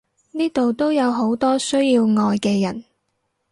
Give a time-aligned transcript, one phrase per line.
[0.31, 2.85] 呢度都有好多需要愛嘅人！